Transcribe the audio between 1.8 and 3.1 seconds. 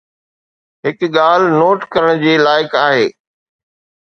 ڪرڻ جي لائق آهي.